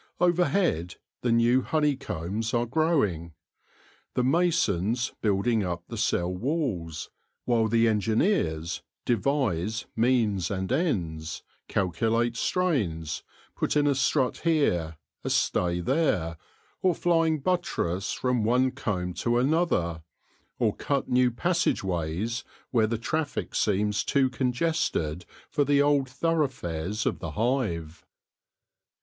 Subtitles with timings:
[0.19, 3.33] Overhead the new honey combs are growing;
[4.15, 7.11] the mason& building up the cell walls,
[7.45, 13.21] while the engineers devist means and ends, calculate strains,
[13.55, 16.35] put in a strut here, a stay there,
[16.81, 20.01] or flying buttress from one comb to another,
[20.57, 27.05] or cut new passage ways where the traffic seems too congested for the old thoroughfares
[27.05, 28.03] of the hive.